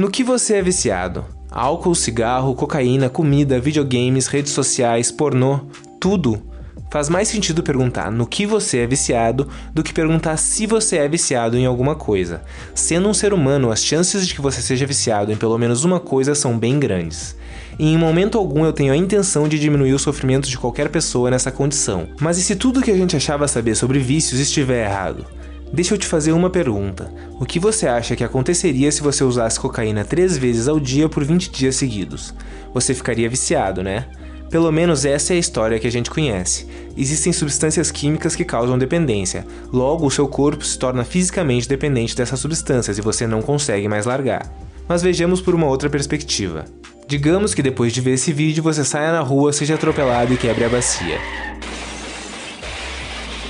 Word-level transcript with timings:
No 0.00 0.10
que 0.10 0.24
você 0.24 0.54
é 0.54 0.62
viciado? 0.62 1.26
Álcool, 1.50 1.94
cigarro, 1.94 2.54
cocaína, 2.54 3.10
comida, 3.10 3.60
videogames, 3.60 4.28
redes 4.28 4.50
sociais, 4.50 5.12
pornô, 5.12 5.60
tudo. 6.00 6.42
Faz 6.90 7.10
mais 7.10 7.28
sentido 7.28 7.62
perguntar 7.62 8.10
no 8.10 8.26
que 8.26 8.46
você 8.46 8.78
é 8.78 8.86
viciado 8.86 9.46
do 9.74 9.82
que 9.82 9.92
perguntar 9.92 10.38
se 10.38 10.66
você 10.66 10.96
é 10.96 11.06
viciado 11.06 11.58
em 11.58 11.66
alguma 11.66 11.94
coisa. 11.94 12.40
Sendo 12.74 13.10
um 13.10 13.12
ser 13.12 13.34
humano, 13.34 13.70
as 13.70 13.84
chances 13.84 14.26
de 14.26 14.34
que 14.34 14.40
você 14.40 14.62
seja 14.62 14.86
viciado 14.86 15.32
em 15.32 15.36
pelo 15.36 15.58
menos 15.58 15.84
uma 15.84 16.00
coisa 16.00 16.34
são 16.34 16.58
bem 16.58 16.80
grandes. 16.80 17.36
E 17.78 17.92
em 17.92 17.98
momento 17.98 18.38
algum 18.38 18.64
eu 18.64 18.72
tenho 18.72 18.94
a 18.94 18.96
intenção 18.96 19.46
de 19.46 19.58
diminuir 19.58 19.92
o 19.92 19.98
sofrimento 19.98 20.48
de 20.48 20.56
qualquer 20.56 20.88
pessoa 20.88 21.30
nessa 21.30 21.52
condição. 21.52 22.08
Mas 22.18 22.38
e 22.38 22.42
se 22.42 22.56
tudo 22.56 22.80
que 22.80 22.90
a 22.90 22.96
gente 22.96 23.18
achava 23.18 23.46
saber 23.46 23.74
sobre 23.74 23.98
vícios 23.98 24.40
estiver 24.40 24.86
errado? 24.86 25.26
Deixa 25.72 25.94
eu 25.94 25.98
te 25.98 26.06
fazer 26.06 26.32
uma 26.32 26.50
pergunta. 26.50 27.12
O 27.38 27.46
que 27.46 27.60
você 27.60 27.86
acha 27.86 28.16
que 28.16 28.24
aconteceria 28.24 28.90
se 28.90 29.02
você 29.02 29.22
usasse 29.22 29.60
cocaína 29.60 30.04
três 30.04 30.36
vezes 30.36 30.66
ao 30.66 30.80
dia 30.80 31.08
por 31.08 31.24
20 31.24 31.48
dias 31.48 31.76
seguidos? 31.76 32.34
Você 32.74 32.92
ficaria 32.92 33.30
viciado, 33.30 33.80
né? 33.80 34.06
Pelo 34.50 34.72
menos 34.72 35.04
essa 35.04 35.32
é 35.32 35.36
a 35.36 35.38
história 35.38 35.78
que 35.78 35.86
a 35.86 35.90
gente 35.90 36.10
conhece. 36.10 36.66
Existem 36.96 37.32
substâncias 37.32 37.92
químicas 37.92 38.34
que 38.34 38.44
causam 38.44 38.76
dependência, 38.76 39.46
logo 39.72 40.04
o 40.04 40.10
seu 40.10 40.26
corpo 40.26 40.64
se 40.64 40.76
torna 40.76 41.04
fisicamente 41.04 41.68
dependente 41.68 42.16
dessas 42.16 42.40
substâncias 42.40 42.98
e 42.98 43.02
você 43.02 43.28
não 43.28 43.40
consegue 43.40 43.86
mais 43.86 44.06
largar. 44.06 44.52
Mas 44.88 45.02
vejamos 45.02 45.40
por 45.40 45.54
uma 45.54 45.68
outra 45.68 45.88
perspectiva. 45.88 46.64
Digamos 47.06 47.54
que 47.54 47.62
depois 47.62 47.92
de 47.92 48.00
ver 48.00 48.14
esse 48.14 48.32
vídeo 48.32 48.60
você 48.60 48.84
saia 48.84 49.12
na 49.12 49.20
rua, 49.20 49.52
seja 49.52 49.76
atropelado 49.76 50.34
e 50.34 50.36
quebre 50.36 50.64
a 50.64 50.68
bacia 50.68 51.49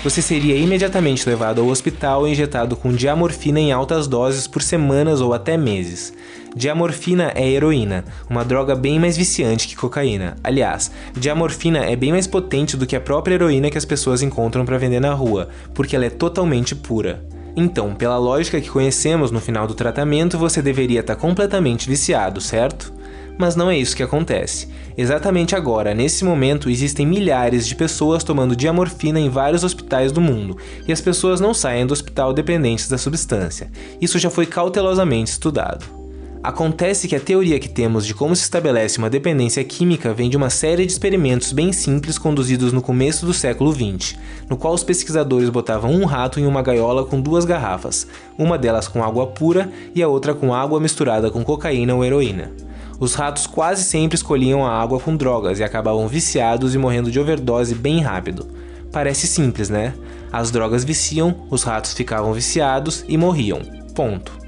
você 0.03 0.23
seria 0.23 0.57
imediatamente 0.57 1.29
levado 1.29 1.61
ao 1.61 1.69
hospital 1.69 2.27
e 2.27 2.31
injetado 2.31 2.75
com 2.75 2.93
diamorfina 2.93 3.61
em 3.61 3.71
altas 3.71 4.07
doses 4.07 4.47
por 4.47 4.63
semanas 4.63 5.21
ou 5.21 5.35
até 5.35 5.59
meses. 5.59 6.15
Diamorfina 6.57 7.33
é 7.35 7.49
heroína, 7.49 8.05
uma 8.29 8.45
droga 8.45 8.75
bem 8.75 8.99
mais 8.99 9.17
viciante 9.17 9.69
que 9.69 9.77
cocaína. 9.77 10.37
Aliás, 10.43 10.91
diamorfina 11.15 11.85
é 11.85 11.95
bem 11.95 12.13
mais 12.13 12.27
potente 12.27 12.77
do 12.77 12.87
que 12.87 12.97
a 12.97 13.01
própria 13.01 13.35
heroína 13.35 13.71
que 13.71 13.79
as 13.79 13.85
pessoas 13.85 14.23
encontram 14.23 14.65
para 14.65 14.79
vender 14.79 15.01
na 15.01 15.13
rua, 15.13 15.49
porque 15.75 15.95
ela 15.95 16.07
é 16.07 16.11
totalmente 16.11 16.75
pura. 16.75 17.23
Então, 17.55 17.95
pela 17.95 18.17
lógica 18.17 18.61
que 18.61 18.71
conhecemos 18.71 19.31
no 19.31 19.41
final 19.41 19.67
do 19.67 19.75
tratamento, 19.75 20.39
você 20.39 20.63
deveria 20.63 21.01
estar 21.01 21.15
tá 21.15 21.21
completamente 21.21 21.89
viciado, 21.89 22.41
certo? 22.41 22.93
Mas 23.41 23.57
não 23.57 23.71
é 23.71 23.79
isso 23.79 23.97
que 23.97 24.03
acontece. 24.03 24.69
Exatamente 24.99 25.57
agora, 25.57 25.95
nesse 25.95 26.27
momento, 26.27 26.69
existem 26.69 27.07
milhares 27.07 27.67
de 27.67 27.75
pessoas 27.75 28.23
tomando 28.23 28.55
diamorfina 28.55 29.19
em 29.19 29.31
vários 29.31 29.65
hospitais 29.65 30.13
do 30.13 30.21
mundo, 30.21 30.59
e 30.87 30.93
as 30.93 31.01
pessoas 31.01 31.41
não 31.41 31.55
saem 31.55 31.87
do 31.87 31.93
hospital 31.95 32.35
dependentes 32.35 32.87
da 32.87 32.99
substância. 32.99 33.71
Isso 33.99 34.19
já 34.19 34.29
foi 34.29 34.45
cautelosamente 34.45 35.31
estudado. 35.31 35.87
Acontece 36.43 37.09
que 37.09 37.17
a 37.17 37.21
teoria 37.21 37.59
que 37.59 37.69
temos 37.69 38.05
de 38.05 38.13
como 38.13 38.37
se 38.37 38.43
estabelece 38.43 38.99
uma 38.99 39.09
dependência 39.09 39.65
química 39.65 40.13
vem 40.13 40.29
de 40.29 40.37
uma 40.37 40.51
série 40.51 40.85
de 40.85 40.93
experimentos 40.93 41.51
bem 41.51 41.73
simples 41.73 42.19
conduzidos 42.19 42.75
no 42.75 42.83
começo 42.83 43.25
do 43.25 43.33
século 43.33 43.73
XX, 43.73 44.19
no 44.51 44.57
qual 44.59 44.75
os 44.75 44.85
pesquisadores 44.85 45.49
botavam 45.49 45.93
um 45.93 46.05
rato 46.05 46.39
em 46.39 46.45
uma 46.45 46.61
gaiola 46.61 47.07
com 47.07 47.19
duas 47.19 47.47
garrafas, 47.47 48.07
uma 48.37 48.59
delas 48.59 48.87
com 48.87 49.03
água 49.03 49.29
pura 49.29 49.73
e 49.95 50.03
a 50.03 50.09
outra 50.09 50.35
com 50.35 50.53
água 50.53 50.79
misturada 50.79 51.31
com 51.31 51.43
cocaína 51.43 51.95
ou 51.95 52.05
heroína. 52.05 52.53
Os 53.01 53.15
ratos 53.15 53.47
quase 53.47 53.83
sempre 53.83 54.15
escolhiam 54.15 54.65
a 54.65 54.79
água 54.79 55.01
com 55.01 55.17
drogas 55.17 55.59
e 55.59 55.65
acabavam 55.65 56.07
viciados 56.07 56.75
e 56.75 56.79
morrendo 56.79 57.11
de 57.11 57.19
overdose 57.19 57.75
bem 57.75 58.01
rápido. 58.01 58.47
Parece 58.93 59.27
simples, 59.27 59.71
né? 59.71 59.95
As 60.31 60.51
drogas 60.51 60.85
viciam, 60.85 61.35
os 61.51 61.63
ratos 61.63 61.95
ficavam 61.95 62.35
viciados 62.35 63.03
e 63.09 63.17
morriam. 63.17 63.63
Ponto. 63.95 64.39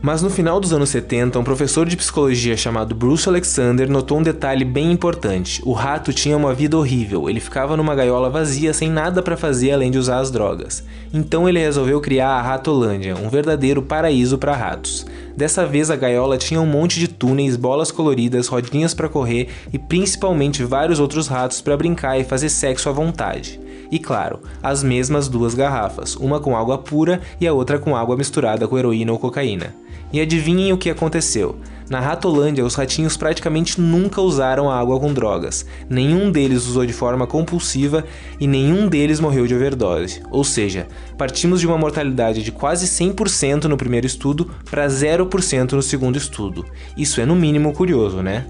Mas 0.00 0.22
no 0.22 0.30
final 0.30 0.60
dos 0.60 0.72
anos 0.72 0.90
70, 0.90 1.38
um 1.38 1.44
professor 1.44 1.88
de 1.88 1.96
psicologia 1.96 2.56
chamado 2.56 2.94
Bruce 2.94 3.28
Alexander 3.28 3.90
notou 3.90 4.18
um 4.18 4.22
detalhe 4.22 4.64
bem 4.64 4.92
importante. 4.92 5.60
O 5.64 5.72
rato 5.72 6.12
tinha 6.12 6.36
uma 6.36 6.54
vida 6.54 6.78
horrível, 6.78 7.28
ele 7.28 7.40
ficava 7.40 7.76
numa 7.76 7.96
gaiola 7.96 8.30
vazia 8.30 8.72
sem 8.72 8.88
nada 8.88 9.22
para 9.22 9.36
fazer 9.36 9.72
além 9.72 9.90
de 9.90 9.98
usar 9.98 10.20
as 10.20 10.30
drogas. 10.30 10.84
Então 11.12 11.48
ele 11.48 11.58
resolveu 11.58 12.00
criar 12.00 12.30
a 12.30 12.42
Ratolândia, 12.42 13.16
um 13.16 13.28
verdadeiro 13.28 13.82
paraíso 13.82 14.38
para 14.38 14.54
ratos. 14.54 15.04
Dessa 15.38 15.64
vez 15.64 15.88
a 15.88 15.94
gaiola 15.94 16.36
tinha 16.36 16.60
um 16.60 16.66
monte 16.66 16.98
de 16.98 17.06
túneis, 17.06 17.54
bolas 17.54 17.92
coloridas, 17.92 18.48
rodinhas 18.48 18.92
para 18.92 19.08
correr 19.08 19.48
e 19.72 19.78
principalmente 19.78 20.64
vários 20.64 20.98
outros 20.98 21.28
ratos 21.28 21.60
para 21.60 21.76
brincar 21.76 22.18
e 22.18 22.24
fazer 22.24 22.48
sexo 22.48 22.88
à 22.88 22.92
vontade. 22.92 23.60
E 23.90 23.98
claro, 23.98 24.40
as 24.62 24.82
mesmas 24.82 25.28
duas 25.28 25.54
garrafas, 25.54 26.16
uma 26.16 26.40
com 26.40 26.56
água 26.56 26.78
pura 26.78 27.20
e 27.40 27.46
a 27.46 27.52
outra 27.52 27.78
com 27.78 27.96
água 27.96 28.16
misturada 28.16 28.68
com 28.68 28.78
heroína 28.78 29.12
ou 29.12 29.18
cocaína. 29.18 29.74
E 30.12 30.20
adivinhem 30.20 30.72
o 30.72 30.78
que 30.78 30.88
aconteceu? 30.88 31.58
Na 31.90 32.00
Ratolândia, 32.00 32.64
os 32.64 32.74
ratinhos 32.74 33.16
praticamente 33.16 33.80
nunca 33.80 34.20
usaram 34.20 34.70
a 34.70 34.78
água 34.78 35.00
com 35.00 35.12
drogas. 35.12 35.64
Nenhum 35.88 36.30
deles 36.30 36.66
usou 36.66 36.84
de 36.84 36.92
forma 36.92 37.26
compulsiva 37.26 38.04
e 38.38 38.46
nenhum 38.46 38.88
deles 38.88 39.20
morreu 39.20 39.46
de 39.46 39.54
overdose. 39.54 40.22
Ou 40.30 40.44
seja, 40.44 40.86
partimos 41.16 41.60
de 41.60 41.66
uma 41.66 41.78
mortalidade 41.78 42.42
de 42.42 42.52
quase 42.52 42.86
100% 42.86 43.64
no 43.64 43.76
primeiro 43.76 44.06
estudo 44.06 44.50
para 44.70 44.86
0% 44.86 45.72
no 45.72 45.82
segundo 45.82 46.16
estudo. 46.16 46.64
Isso 46.94 47.22
é 47.22 47.26
no 47.26 47.34
mínimo 47.34 47.72
curioso, 47.72 48.22
né? 48.22 48.46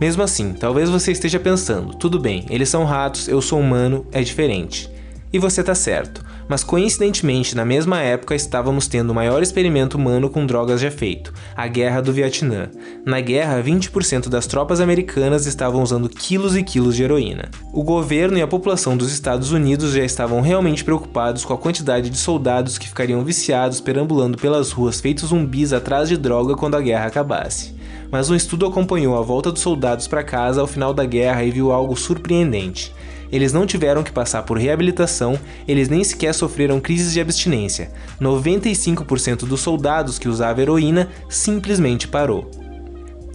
Mesmo 0.00 0.22
assim, 0.22 0.52
talvez 0.52 0.88
você 0.90 1.12
esteja 1.12 1.38
pensando: 1.38 1.94
tudo 1.94 2.18
bem, 2.18 2.46
eles 2.50 2.68
são 2.68 2.84
ratos, 2.84 3.28
eu 3.28 3.40
sou 3.40 3.60
humano, 3.60 4.06
é 4.12 4.22
diferente. 4.22 4.90
E 5.32 5.38
você 5.38 5.62
tá 5.62 5.74
certo 5.74 6.24
mas 6.48 6.64
coincidentemente 6.64 7.54
na 7.54 7.64
mesma 7.64 8.00
época 8.00 8.34
estávamos 8.34 8.88
tendo 8.88 9.10
o 9.10 9.14
maior 9.14 9.42
experimento 9.42 9.98
humano 9.98 10.30
com 10.30 10.46
drogas 10.46 10.80
já 10.80 10.90
feito, 10.90 11.32
a 11.54 11.66
Guerra 11.68 12.00
do 12.00 12.12
Vietnã. 12.12 12.70
Na 13.04 13.20
guerra, 13.20 13.62
20% 13.62 14.28
das 14.28 14.46
tropas 14.46 14.80
americanas 14.80 15.46
estavam 15.46 15.82
usando 15.82 16.08
quilos 16.08 16.56
e 16.56 16.62
quilos 16.62 16.96
de 16.96 17.02
heroína. 17.02 17.50
O 17.72 17.84
governo 17.84 18.38
e 18.38 18.42
a 18.42 18.46
população 18.46 18.96
dos 18.96 19.12
Estados 19.12 19.52
Unidos 19.52 19.92
já 19.92 20.04
estavam 20.04 20.40
realmente 20.40 20.82
preocupados 20.82 21.44
com 21.44 21.52
a 21.52 21.58
quantidade 21.58 22.08
de 22.08 22.16
soldados 22.16 22.78
que 22.78 22.88
ficariam 22.88 23.22
viciados 23.22 23.80
perambulando 23.80 24.38
pelas 24.38 24.70
ruas 24.72 25.00
feitos 25.00 25.28
zumbis 25.28 25.72
atrás 25.72 26.08
de 26.08 26.16
droga 26.16 26.56
quando 26.56 26.76
a 26.76 26.80
guerra 26.80 27.06
acabasse 27.06 27.77
mas 28.10 28.30
um 28.30 28.34
estudo 28.34 28.66
acompanhou 28.66 29.16
a 29.16 29.22
volta 29.22 29.52
dos 29.52 29.62
soldados 29.62 30.06
para 30.06 30.24
casa 30.24 30.60
ao 30.60 30.66
final 30.66 30.92
da 30.94 31.04
guerra 31.04 31.44
e 31.44 31.50
viu 31.50 31.72
algo 31.72 31.96
surpreendente 31.96 32.92
eles 33.30 33.52
não 33.52 33.66
tiveram 33.66 34.02
que 34.02 34.12
passar 34.12 34.42
por 34.42 34.58
reabilitação, 34.58 35.38
eles 35.66 35.88
nem 35.88 36.02
sequer 36.02 36.32
sofreram 36.34 36.80
crises 36.80 37.12
de 37.12 37.20
abstinência. 37.20 37.90
95% 38.20 39.40
dos 39.40 39.60
soldados 39.60 40.18
que 40.18 40.28
usavam 40.28 40.62
heroína 40.62 41.08
simplesmente 41.28 42.08
parou. 42.08 42.50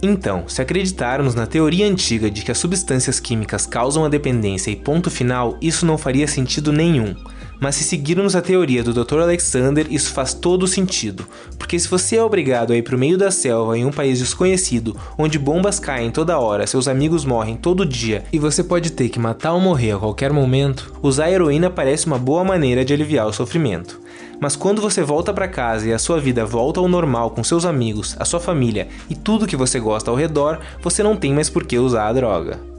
Então, 0.02 0.44
se 0.48 0.60
acreditarmos 0.60 1.34
na 1.34 1.46
teoria 1.46 1.86
antiga 1.86 2.30
de 2.30 2.42
que 2.42 2.50
as 2.50 2.58
substâncias 2.58 3.18
químicas 3.18 3.66
causam 3.66 4.04
a 4.04 4.08
dependência 4.08 4.70
e 4.70 4.76
ponto 4.76 5.10
final, 5.10 5.56
isso 5.62 5.86
não 5.86 5.96
faria 5.96 6.28
sentido 6.28 6.72
nenhum. 6.72 7.14
Mas 7.60 7.76
se 7.76 7.84
seguirmos 7.84 8.36
a 8.36 8.42
teoria 8.42 8.82
do 8.82 8.92
Dr. 8.92 9.20
Alexander, 9.20 9.86
isso 9.90 10.12
faz 10.12 10.34
todo 10.34 10.66
sentido, 10.66 11.26
porque 11.58 11.78
se 11.78 11.88
você 11.88 12.16
é 12.16 12.22
obrigado 12.22 12.72
a 12.72 12.76
ir 12.76 12.82
para 12.82 12.96
o 12.96 12.98
meio 12.98 13.16
da 13.16 13.30
selva 13.30 13.78
em 13.78 13.84
um 13.84 13.92
país 13.92 14.18
desconhecido, 14.18 14.96
onde 15.16 15.38
bombas 15.38 15.78
caem 15.78 16.10
toda 16.10 16.38
hora, 16.38 16.66
seus 16.66 16.88
amigos 16.88 17.24
morrem 17.24 17.56
todo 17.56 17.86
dia 17.86 18.24
e 18.32 18.38
você 18.38 18.62
pode 18.62 18.92
ter 18.92 19.08
que 19.08 19.18
matar 19.18 19.52
ou 19.52 19.60
morrer 19.60 19.92
a 19.92 19.98
qualquer 19.98 20.32
momento, 20.32 20.92
usar 21.02 21.30
heroína 21.30 21.70
parece 21.70 22.06
uma 22.06 22.18
boa 22.18 22.44
maneira 22.44 22.84
de 22.84 22.92
aliviar 22.92 23.26
o 23.26 23.32
sofrimento. 23.32 24.00
Mas 24.40 24.56
quando 24.56 24.82
você 24.82 25.02
volta 25.02 25.32
para 25.32 25.48
casa 25.48 25.88
e 25.88 25.92
a 25.92 25.98
sua 25.98 26.20
vida 26.20 26.44
volta 26.44 26.80
ao 26.80 26.88
normal 26.88 27.30
com 27.30 27.44
seus 27.44 27.64
amigos, 27.64 28.16
a 28.18 28.24
sua 28.24 28.40
família 28.40 28.88
e 29.08 29.14
tudo 29.14 29.46
que 29.46 29.56
você 29.56 29.78
gosta 29.78 30.10
ao 30.10 30.16
redor, 30.16 30.60
você 30.82 31.02
não 31.02 31.16
tem 31.16 31.32
mais 31.32 31.48
por 31.48 31.64
que 31.64 31.78
usar 31.78 32.08
a 32.08 32.12
droga. 32.12 32.73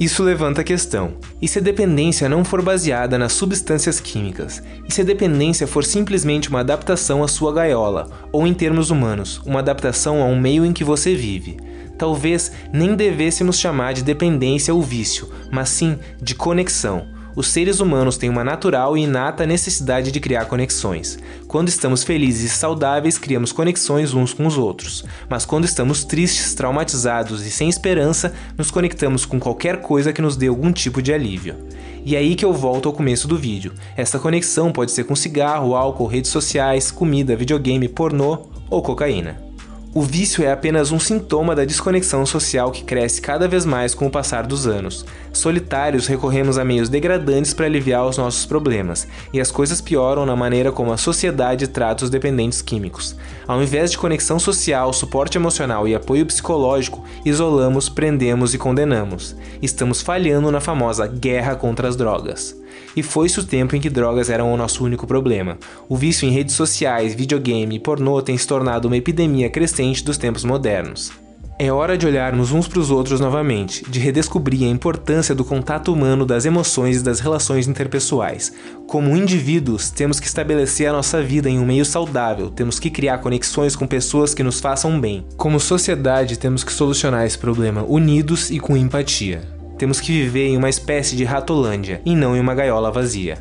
Isso 0.00 0.22
levanta 0.22 0.62
a 0.62 0.64
questão: 0.64 1.12
e 1.42 1.46
se 1.46 1.58
a 1.58 1.62
dependência 1.62 2.26
não 2.26 2.42
for 2.42 2.62
baseada 2.62 3.18
nas 3.18 3.34
substâncias 3.34 4.00
químicas? 4.00 4.62
E 4.88 4.94
se 4.94 5.02
a 5.02 5.04
dependência 5.04 5.66
for 5.66 5.84
simplesmente 5.84 6.48
uma 6.48 6.60
adaptação 6.60 7.22
à 7.22 7.28
sua 7.28 7.52
gaiola, 7.52 8.10
ou 8.32 8.46
em 8.46 8.54
termos 8.54 8.90
humanos, 8.90 9.42
uma 9.44 9.58
adaptação 9.58 10.22
a 10.22 10.24
um 10.24 10.40
meio 10.40 10.64
em 10.64 10.72
que 10.72 10.82
você 10.82 11.14
vive? 11.14 11.58
Talvez 11.98 12.50
nem 12.72 12.96
devêssemos 12.96 13.58
chamar 13.58 13.92
de 13.92 14.02
dependência 14.02 14.72
ou 14.72 14.80
vício, 14.80 15.28
mas 15.52 15.68
sim 15.68 15.98
de 16.18 16.34
conexão 16.34 17.06
os 17.34 17.48
seres 17.48 17.80
humanos 17.80 18.16
têm 18.16 18.28
uma 18.28 18.44
natural 18.44 18.96
e 18.96 19.02
inata 19.02 19.46
necessidade 19.46 20.10
de 20.10 20.20
criar 20.20 20.46
conexões. 20.46 21.18
Quando 21.46 21.68
estamos 21.68 22.02
felizes 22.02 22.52
e 22.52 22.54
saudáveis, 22.54 23.18
criamos 23.18 23.52
conexões 23.52 24.14
uns 24.14 24.32
com 24.32 24.46
os 24.46 24.58
outros. 24.58 25.04
Mas 25.28 25.44
quando 25.44 25.64
estamos 25.64 26.04
tristes, 26.04 26.54
traumatizados 26.54 27.44
e 27.44 27.50
sem 27.50 27.68
esperança, 27.68 28.32
nos 28.56 28.70
conectamos 28.70 29.24
com 29.24 29.38
qualquer 29.38 29.80
coisa 29.80 30.12
que 30.12 30.22
nos 30.22 30.36
dê 30.36 30.48
algum 30.48 30.72
tipo 30.72 31.00
de 31.02 31.12
alívio. 31.12 31.56
E 32.04 32.16
é 32.16 32.18
aí 32.18 32.34
que 32.34 32.44
eu 32.44 32.52
volto 32.52 32.88
ao 32.88 32.94
começo 32.94 33.28
do 33.28 33.36
vídeo. 33.36 33.72
Essa 33.96 34.18
conexão 34.18 34.72
pode 34.72 34.90
ser 34.90 35.04
com 35.04 35.14
cigarro, 35.14 35.74
álcool, 35.74 36.06
redes 36.06 36.30
sociais, 36.30 36.90
comida, 36.90 37.36
videogame, 37.36 37.88
pornô 37.88 38.46
ou 38.70 38.82
cocaína. 38.82 39.49
O 39.92 40.02
vício 40.02 40.44
é 40.44 40.52
apenas 40.52 40.92
um 40.92 41.00
sintoma 41.00 41.52
da 41.52 41.64
desconexão 41.64 42.24
social 42.24 42.70
que 42.70 42.84
cresce 42.84 43.20
cada 43.20 43.48
vez 43.48 43.64
mais 43.64 43.92
com 43.92 44.06
o 44.06 44.10
passar 44.10 44.46
dos 44.46 44.64
anos. 44.64 45.04
Solitários 45.32 46.06
recorremos 46.06 46.58
a 46.58 46.64
meios 46.64 46.88
degradantes 46.88 47.52
para 47.52 47.66
aliviar 47.66 48.06
os 48.06 48.16
nossos 48.16 48.46
problemas, 48.46 49.08
e 49.32 49.40
as 49.40 49.50
coisas 49.50 49.80
pioram 49.80 50.24
na 50.24 50.36
maneira 50.36 50.70
como 50.70 50.92
a 50.92 50.96
sociedade 50.96 51.66
trata 51.66 52.04
os 52.04 52.10
dependentes 52.10 52.62
químicos. 52.62 53.16
Ao 53.48 53.60
invés 53.60 53.90
de 53.90 53.98
conexão 53.98 54.38
social, 54.38 54.92
suporte 54.92 55.36
emocional 55.36 55.88
e 55.88 55.94
apoio 55.94 56.24
psicológico, 56.24 57.04
isolamos, 57.24 57.88
prendemos 57.88 58.54
e 58.54 58.58
condenamos. 58.58 59.34
Estamos 59.60 60.00
falhando 60.00 60.52
na 60.52 60.60
famosa 60.60 61.08
guerra 61.08 61.56
contra 61.56 61.88
as 61.88 61.96
drogas. 61.96 62.56
E 62.94 63.02
foi-se 63.02 63.40
o 63.40 63.44
tempo 63.44 63.74
em 63.74 63.80
que 63.80 63.90
drogas 63.90 64.30
eram 64.30 64.52
o 64.52 64.56
nosso 64.56 64.84
único 64.84 65.06
problema. 65.06 65.58
O 65.88 65.96
vício 65.96 66.26
em 66.28 66.32
redes 66.32 66.54
sociais, 66.54 67.14
videogame 67.14 67.76
e 67.76 67.80
pornô 67.80 68.22
tem 68.22 68.38
se 68.38 68.46
tornado 68.46 68.86
uma 68.86 68.96
epidemia 68.96 69.50
crescente 69.50 69.79
dos 70.04 70.18
tempos 70.18 70.44
modernos. 70.44 71.10
É 71.58 71.70
hora 71.70 71.98
de 71.98 72.06
olharmos 72.06 72.52
uns 72.52 72.66
para 72.66 72.78
os 72.80 72.90
outros 72.90 73.20
novamente, 73.20 73.84
de 73.90 74.00
redescobrir 74.00 74.64
a 74.64 74.70
importância 74.70 75.34
do 75.34 75.44
contato 75.44 75.92
humano, 75.92 76.24
das 76.24 76.46
emoções 76.46 77.00
e 77.00 77.02
das 77.02 77.20
relações 77.20 77.68
interpessoais. 77.68 78.50
Como 78.86 79.14
indivíduos, 79.14 79.90
temos 79.90 80.18
que 80.18 80.26
estabelecer 80.26 80.88
a 80.88 80.92
nossa 80.92 81.22
vida 81.22 81.50
em 81.50 81.58
um 81.58 81.66
meio 81.66 81.84
saudável, 81.84 82.48
temos 82.48 82.78
que 82.78 82.88
criar 82.88 83.18
conexões 83.18 83.76
com 83.76 83.86
pessoas 83.86 84.32
que 84.32 84.42
nos 84.42 84.58
façam 84.58 84.98
bem. 84.98 85.26
Como 85.36 85.60
sociedade, 85.60 86.38
temos 86.38 86.64
que 86.64 86.72
solucionar 86.72 87.26
esse 87.26 87.36
problema 87.36 87.84
unidos 87.86 88.50
e 88.50 88.58
com 88.58 88.74
empatia. 88.74 89.42
Temos 89.76 90.00
que 90.00 90.12
viver 90.12 90.46
em 90.46 90.56
uma 90.56 90.70
espécie 90.70 91.14
de 91.14 91.24
ratolândia 91.24 92.00
e 92.06 92.14
não 92.14 92.34
em 92.34 92.40
uma 92.40 92.54
gaiola 92.54 92.90
vazia. 92.90 93.36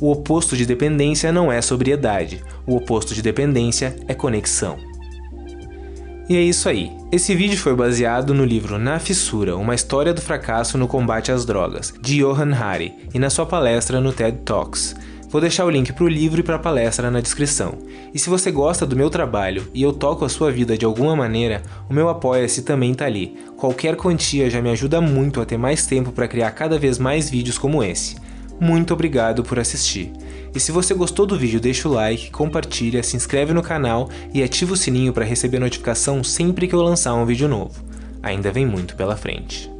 O 0.00 0.10
oposto 0.10 0.56
de 0.56 0.66
dependência 0.66 1.30
não 1.30 1.52
é 1.52 1.62
sobriedade, 1.62 2.42
o 2.66 2.74
oposto 2.74 3.14
de 3.14 3.22
dependência 3.22 3.94
é 4.08 4.14
conexão. 4.14 4.89
E 6.30 6.36
é 6.36 6.40
isso 6.40 6.68
aí. 6.68 6.92
Esse 7.10 7.34
vídeo 7.34 7.58
foi 7.58 7.74
baseado 7.74 8.32
no 8.32 8.44
livro 8.44 8.78
Na 8.78 9.00
Fissura, 9.00 9.56
uma 9.56 9.74
história 9.74 10.14
do 10.14 10.20
fracasso 10.20 10.78
no 10.78 10.86
combate 10.86 11.32
às 11.32 11.44
drogas, 11.44 11.92
de 12.00 12.18
Johan 12.18 12.54
Hari, 12.54 12.94
e 13.12 13.18
na 13.18 13.28
sua 13.28 13.44
palestra 13.44 14.00
no 14.00 14.12
TED 14.12 14.38
Talks. 14.44 14.94
Vou 15.28 15.40
deixar 15.40 15.64
o 15.64 15.70
link 15.70 15.92
para 15.92 16.04
o 16.04 16.08
livro 16.08 16.38
e 16.38 16.44
para 16.44 16.54
a 16.54 16.60
palestra 16.60 17.10
na 17.10 17.20
descrição. 17.20 17.78
E 18.14 18.18
se 18.20 18.30
você 18.30 18.52
gosta 18.52 18.86
do 18.86 18.94
meu 18.94 19.10
trabalho 19.10 19.66
e 19.74 19.82
eu 19.82 19.92
toco 19.92 20.24
a 20.24 20.28
sua 20.28 20.52
vida 20.52 20.78
de 20.78 20.84
alguma 20.84 21.16
maneira, 21.16 21.62
o 21.88 21.92
meu 21.92 22.08
apoia-se 22.08 22.62
também 22.62 22.94
tá 22.94 23.06
ali. 23.06 23.36
Qualquer 23.56 23.96
quantia 23.96 24.48
já 24.48 24.62
me 24.62 24.70
ajuda 24.70 25.00
muito 25.00 25.40
a 25.40 25.44
ter 25.44 25.58
mais 25.58 25.84
tempo 25.84 26.12
para 26.12 26.28
criar 26.28 26.52
cada 26.52 26.78
vez 26.78 26.96
mais 26.96 27.28
vídeos 27.28 27.58
como 27.58 27.82
esse. 27.82 28.14
Muito 28.60 28.92
obrigado 28.92 29.42
por 29.42 29.58
assistir. 29.58 30.12
E 30.54 30.60
se 30.60 30.70
você 30.70 30.92
gostou 30.92 31.24
do 31.24 31.38
vídeo, 31.38 31.58
deixa 31.58 31.88
o 31.88 31.92
like, 31.92 32.30
compartilha, 32.30 33.02
se 33.02 33.16
inscreve 33.16 33.54
no 33.54 33.62
canal 33.62 34.10
e 34.34 34.42
ativa 34.42 34.74
o 34.74 34.76
sininho 34.76 35.14
para 35.14 35.24
receber 35.24 35.58
notificação 35.58 36.22
sempre 36.22 36.68
que 36.68 36.74
eu 36.74 36.82
lançar 36.82 37.14
um 37.14 37.24
vídeo 37.24 37.48
novo. 37.48 37.82
Ainda 38.22 38.52
vem 38.52 38.66
muito 38.66 38.94
pela 38.96 39.16
frente. 39.16 39.79